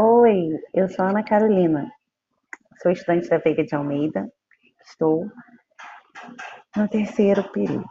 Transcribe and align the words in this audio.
Oi, 0.00 0.50
eu 0.74 0.88
sou 0.88 1.06
Ana 1.06 1.24
Carolina, 1.24 1.90
sou 2.80 2.92
estudante 2.92 3.28
da 3.28 3.38
Veiga 3.38 3.64
de 3.64 3.74
Almeida, 3.74 4.32
estou 4.80 5.28
no 6.76 6.88
terceiro 6.88 7.42
período. 7.50 7.84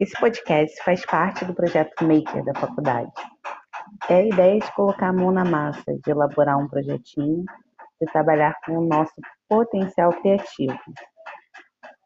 Esse 0.00 0.18
podcast 0.18 0.82
faz 0.82 1.06
parte 1.06 1.44
do 1.44 1.54
projeto 1.54 2.04
Maker 2.04 2.44
da 2.44 2.52
faculdade. 2.58 3.12
É 4.10 4.16
a 4.16 4.26
ideia 4.26 4.58
de 4.58 4.74
colocar 4.74 5.10
a 5.10 5.12
mão 5.12 5.30
na 5.30 5.44
massa, 5.44 5.84
de 6.04 6.10
elaborar 6.10 6.58
um 6.58 6.66
projetinho, 6.66 7.44
de 8.00 8.12
trabalhar 8.12 8.56
com 8.66 8.78
o 8.78 8.84
nosso 8.84 9.14
potencial 9.48 10.10
criativo. 10.20 10.76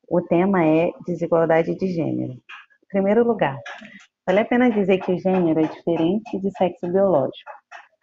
O 0.06 0.20
tema 0.20 0.66
é 0.66 0.90
desigualdade 1.06 1.74
de 1.76 1.86
gênero. 1.86 2.34
Em 2.34 2.88
primeiro 2.90 3.24
lugar, 3.24 3.58
vale 4.26 4.40
a 4.40 4.44
pena 4.44 4.70
dizer 4.70 4.98
que 4.98 5.12
o 5.12 5.18
gênero 5.18 5.60
é 5.60 5.66
diferente 5.66 6.38
de 6.38 6.50
sexo 6.58 6.86
biológico 6.88 7.61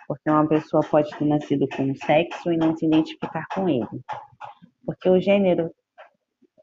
porque 0.09 0.27
uma 0.27 0.47
pessoa 0.47 0.81
pode 0.89 1.15
ter 1.15 1.25
nascido 1.25 1.67
com 1.69 1.83
um 1.83 1.95
sexo 1.95 2.51
e 2.51 2.57
não 2.57 2.75
se 2.75 2.83
identificar 2.83 3.45
com 3.53 3.69
ele. 3.69 3.85
Porque 4.83 5.07
o 5.07 5.21
gênero 5.21 5.71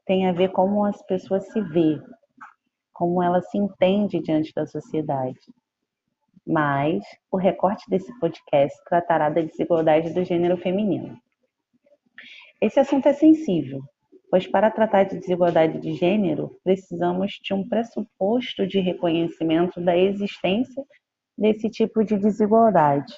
tem 0.05 0.27
a 0.27 0.33
ver 0.33 0.51
como 0.51 0.83
as 0.83 1.01
pessoas 1.03 1.47
se 1.47 1.61
vê, 1.61 1.97
como 2.91 3.23
ela 3.23 3.41
se 3.41 3.57
entende 3.57 4.19
diante 4.19 4.53
da 4.53 4.65
sociedade. 4.65 5.39
Mas 6.45 7.01
o 7.31 7.37
recorte 7.37 7.89
desse 7.89 8.13
podcast 8.19 8.77
tratará 8.83 9.29
da 9.29 9.41
desigualdade 9.41 10.13
do 10.13 10.25
gênero 10.25 10.57
feminino. 10.57 11.17
Esse 12.59 12.81
assunto 12.81 13.07
é 13.07 13.13
sensível, 13.13 13.81
pois 14.29 14.45
para 14.45 14.69
tratar 14.69 15.05
de 15.05 15.19
desigualdade 15.19 15.79
de 15.79 15.93
gênero, 15.93 16.59
precisamos 16.65 17.39
de 17.41 17.53
um 17.53 17.65
pressuposto 17.65 18.67
de 18.67 18.81
reconhecimento 18.81 19.79
da 19.79 19.95
existência 19.95 20.83
desse 21.37 21.69
tipo 21.69 22.03
de 22.03 22.17
desigualdade 22.17 23.13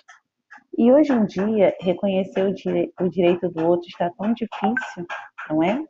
e 0.78 0.91
hoje 0.91 1.12
em 1.12 1.26
dia, 1.26 1.76
reconhecer 1.82 2.44
o, 2.46 2.54
dire... 2.54 2.94
o 3.00 3.09
direito 3.09 3.50
do 3.50 3.66
outro 3.66 3.88
está 3.88 4.09
tão 4.12 4.34
difícil, 4.34 5.06
não 5.50 5.64
é? 5.64 5.84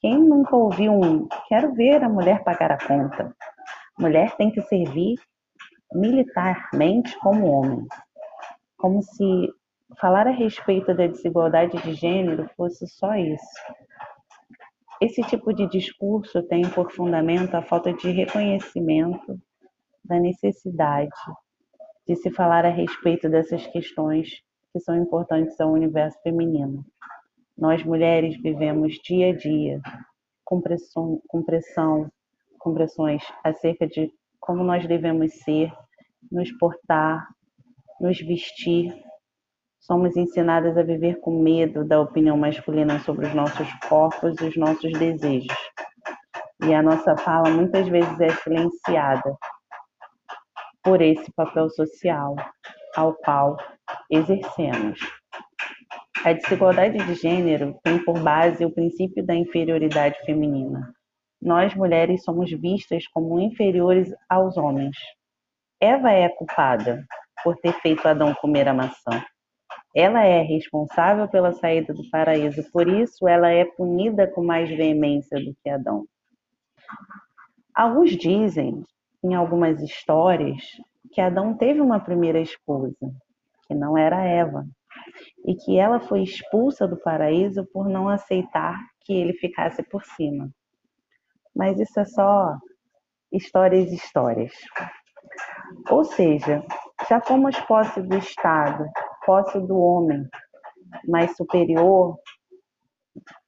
Quem 0.00 0.18
nunca 0.18 0.54
ouviu 0.56 0.92
um 0.92 1.26
quero 1.48 1.74
ver 1.74 2.02
a 2.02 2.08
mulher 2.08 2.44
pagar 2.44 2.72
a 2.72 2.86
conta? 2.86 3.34
Mulher 3.98 4.36
tem 4.36 4.50
que 4.50 4.62
servir 4.62 5.16
militarmente 5.92 7.18
como 7.18 7.50
homem. 7.50 7.86
Como 8.76 9.02
se 9.02 9.48
falar 10.00 10.26
a 10.26 10.32
respeito 10.32 10.94
da 10.94 11.06
desigualdade 11.06 11.76
de 11.82 11.94
gênero 11.94 12.48
fosse 12.56 12.86
só 12.86 13.14
isso. 13.14 13.42
Esse 15.00 15.22
tipo 15.22 15.52
de 15.52 15.68
discurso 15.68 16.42
tem 16.44 16.68
por 16.70 16.90
fundamento 16.92 17.54
a 17.54 17.62
falta 17.62 17.92
de 17.92 18.10
reconhecimento 18.10 19.38
da 20.04 20.18
necessidade 20.18 21.10
de 22.06 22.14
se 22.16 22.30
falar 22.30 22.64
a 22.64 22.70
respeito 22.70 23.28
dessas 23.28 23.66
questões 23.66 24.40
que 24.72 24.80
são 24.80 24.96
importantes 24.96 25.60
ao 25.60 25.72
universo 25.72 26.18
feminino. 26.22 26.84
Nós 27.56 27.82
mulheres 27.82 28.40
vivemos 28.40 28.94
dia 29.02 29.30
a 29.30 29.36
dia 29.36 29.80
com 30.44 30.60
pressão, 30.60 31.20
com 31.26 31.42
pressão, 31.42 32.10
com 32.58 32.74
pressões 32.74 33.22
acerca 33.42 33.86
de 33.86 34.12
como 34.38 34.62
nós 34.62 34.86
devemos 34.86 35.32
ser, 35.42 35.72
nos 36.30 36.52
portar, 36.58 37.26
nos 38.00 38.20
vestir. 38.20 38.94
Somos 39.80 40.16
ensinadas 40.16 40.76
a 40.76 40.82
viver 40.82 41.18
com 41.20 41.42
medo 41.42 41.84
da 41.84 42.00
opinião 42.00 42.36
masculina 42.36 43.00
sobre 43.00 43.26
os 43.26 43.34
nossos 43.34 43.68
corpos 43.88 44.36
e 44.40 44.44
os 44.44 44.56
nossos 44.56 44.92
desejos. 44.92 45.56
E 46.64 46.74
a 46.74 46.82
nossa 46.82 47.16
fala 47.16 47.50
muitas 47.50 47.88
vezes 47.88 48.20
é 48.20 48.30
silenciada 48.30 49.36
por 50.86 51.02
esse 51.02 51.32
papel 51.32 51.68
social 51.68 52.36
ao 52.94 53.12
qual 53.14 53.56
exercemos. 54.08 55.00
A 56.24 56.32
desigualdade 56.32 56.96
de 56.98 57.14
gênero 57.16 57.76
tem 57.82 57.98
por 58.04 58.20
base 58.20 58.64
o 58.64 58.70
princípio 58.70 59.26
da 59.26 59.34
inferioridade 59.34 60.16
feminina. 60.24 60.94
Nós 61.42 61.74
mulheres 61.74 62.22
somos 62.22 62.52
vistas 62.52 63.04
como 63.08 63.40
inferiores 63.40 64.14
aos 64.30 64.56
homens. 64.56 64.96
Eva 65.80 66.12
é 66.12 66.28
culpada 66.28 67.04
por 67.42 67.56
ter 67.56 67.72
feito 67.80 68.06
Adão 68.06 68.32
comer 68.36 68.68
a 68.68 68.74
maçã. 68.74 69.24
Ela 69.92 70.22
é 70.22 70.40
responsável 70.40 71.26
pela 71.26 71.50
saída 71.50 71.92
do 71.92 72.08
paraíso, 72.10 72.62
por 72.70 72.86
isso 72.86 73.26
ela 73.26 73.50
é 73.50 73.64
punida 73.64 74.28
com 74.28 74.44
mais 74.44 74.68
veemência 74.68 75.36
do 75.44 75.52
que 75.60 75.68
Adão. 75.68 76.06
Alguns 77.74 78.16
dizem 78.16 78.84
em 79.26 79.34
algumas 79.34 79.82
histórias 79.82 80.62
que 81.12 81.20
Adão 81.20 81.56
teve 81.56 81.80
uma 81.80 81.98
primeira 81.98 82.40
esposa, 82.40 83.12
que 83.66 83.74
não 83.74 83.98
era 83.98 84.22
Eva, 84.24 84.64
e 85.44 85.56
que 85.56 85.78
ela 85.78 85.98
foi 85.98 86.22
expulsa 86.22 86.86
do 86.86 86.96
paraíso 86.96 87.66
por 87.72 87.88
não 87.88 88.08
aceitar 88.08 88.78
que 89.00 89.12
ele 89.12 89.32
ficasse 89.32 89.82
por 89.82 90.04
cima. 90.04 90.48
Mas 91.54 91.80
isso 91.80 91.98
é 91.98 92.04
só 92.04 92.56
histórias 93.32 93.90
e 93.90 93.96
histórias. 93.96 94.52
Ou 95.90 96.04
seja, 96.04 96.64
já 97.08 97.20
fomos 97.20 97.58
posse 97.60 98.00
do 98.02 98.16
Estado, 98.18 98.86
posse 99.24 99.58
do 99.58 99.76
homem, 99.76 100.24
mas 101.08 101.34
superior, 101.36 102.16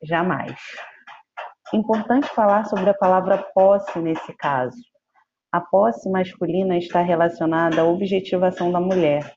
jamais. 0.02 0.58
Importante 1.72 2.26
falar 2.30 2.64
sobre 2.64 2.90
a 2.90 2.94
palavra 2.94 3.38
posse 3.54 4.00
nesse 4.00 4.32
caso, 4.34 4.76
a 5.50 5.62
posse 5.62 6.10
masculina 6.10 6.76
está 6.76 7.00
relacionada 7.00 7.80
à 7.80 7.84
objetivação 7.84 8.70
da 8.70 8.78
mulher. 8.78 9.32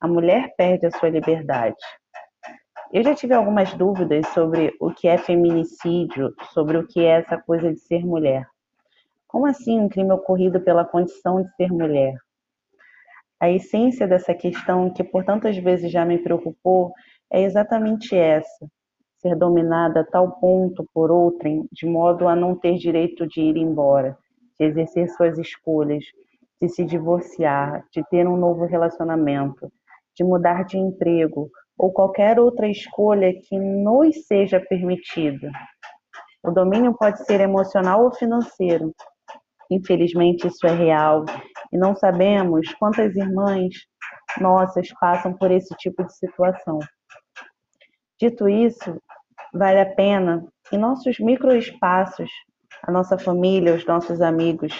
A 0.00 0.06
mulher 0.06 0.54
perde 0.56 0.86
a 0.86 0.90
sua 0.92 1.08
liberdade. 1.08 1.76
Eu 2.92 3.02
já 3.02 3.12
tive 3.12 3.34
algumas 3.34 3.74
dúvidas 3.74 4.26
sobre 4.28 4.72
o 4.80 4.92
que 4.92 5.08
é 5.08 5.18
feminicídio, 5.18 6.32
sobre 6.54 6.78
o 6.78 6.86
que 6.86 7.00
é 7.00 7.18
essa 7.18 7.36
coisa 7.36 7.72
de 7.72 7.80
ser 7.80 8.06
mulher. 8.06 8.46
Como 9.26 9.46
assim 9.46 9.80
um 9.80 9.88
crime 9.88 10.12
ocorrido 10.12 10.60
pela 10.60 10.84
condição 10.84 11.42
de 11.42 11.52
ser 11.56 11.72
mulher? 11.72 12.14
A 13.40 13.50
essência 13.50 14.06
dessa 14.06 14.34
questão, 14.34 14.92
que 14.92 15.02
por 15.02 15.24
tantas 15.24 15.56
vezes 15.58 15.90
já 15.90 16.04
me 16.04 16.18
preocupou, 16.18 16.92
é 17.30 17.42
exatamente 17.42 18.16
essa: 18.16 18.66
ser 19.18 19.36
dominada 19.36 20.00
a 20.00 20.04
tal 20.04 20.38
ponto 20.38 20.88
por 20.94 21.10
outrem, 21.10 21.68
de 21.72 21.84
modo 21.84 22.28
a 22.28 22.36
não 22.36 22.54
ter 22.54 22.76
direito 22.76 23.26
de 23.26 23.40
ir 23.40 23.56
embora 23.56 24.16
de 24.58 24.66
exercer 24.66 25.08
suas 25.10 25.38
escolhas, 25.38 26.04
de 26.60 26.68
se 26.68 26.84
divorciar, 26.84 27.84
de 27.92 28.02
ter 28.10 28.26
um 28.26 28.36
novo 28.36 28.66
relacionamento, 28.66 29.70
de 30.16 30.24
mudar 30.24 30.64
de 30.64 30.76
emprego 30.76 31.50
ou 31.78 31.92
qualquer 31.92 32.40
outra 32.40 32.68
escolha 32.68 33.32
que 33.32 33.58
nos 33.58 34.26
seja 34.26 34.60
permitida. 34.60 35.50
O 36.42 36.50
domínio 36.50 36.94
pode 36.94 37.24
ser 37.24 37.40
emocional 37.40 38.04
ou 38.04 38.12
financeiro. 38.12 38.92
Infelizmente, 39.70 40.48
isso 40.48 40.66
é 40.66 40.72
real 40.72 41.24
e 41.72 41.78
não 41.78 41.94
sabemos 41.94 42.72
quantas 42.74 43.14
irmãs 43.14 43.74
nossas 44.40 44.88
passam 45.00 45.32
por 45.32 45.50
esse 45.50 45.74
tipo 45.76 46.04
de 46.04 46.14
situação. 46.16 46.78
Dito 48.20 48.48
isso, 48.48 49.00
vale 49.52 49.80
a 49.80 49.94
pena, 49.94 50.44
em 50.72 50.78
nossos 50.78 51.18
microespaços, 51.18 52.30
a 52.82 52.92
nossa 52.92 53.18
família, 53.18 53.74
os 53.74 53.84
nossos 53.86 54.20
amigos, 54.20 54.72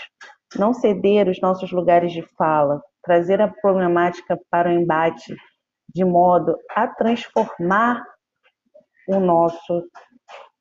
não 0.57 0.73
ceder 0.73 1.29
os 1.29 1.41
nossos 1.41 1.71
lugares 1.73 2.13
de 2.13 2.23
fala, 2.37 2.83
trazer 3.03 3.41
a 3.41 3.49
problemática 3.49 4.39
para 4.51 4.69
o 4.69 4.73
embate 4.73 5.37
de 5.95 6.05
modo 6.05 6.57
a 6.75 6.87
transformar 6.87 8.03
o 9.09 9.19
nosso 9.19 9.85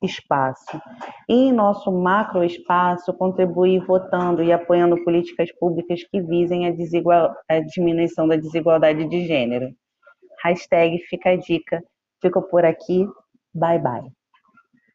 espaço. 0.02 0.80
E 1.28 1.34
em 1.34 1.52
nosso 1.52 1.90
macro 1.92 2.44
espaço, 2.44 3.12
contribuir 3.14 3.84
votando 3.84 4.42
e 4.42 4.52
apoiando 4.52 5.02
políticas 5.04 5.50
públicas 5.58 6.02
que 6.04 6.20
visem 6.22 6.66
a, 6.66 6.70
desigual... 6.70 7.34
a 7.48 7.60
diminuição 7.60 8.26
da 8.26 8.36
desigualdade 8.36 9.08
de 9.08 9.26
gênero. 9.26 9.68
Hashtag 10.42 10.98
fica 11.08 11.30
a 11.30 11.36
dica. 11.36 11.82
Fico 12.22 12.42
por 12.42 12.64
aqui. 12.64 13.06
Bye, 13.54 13.78
bye. 13.78 14.17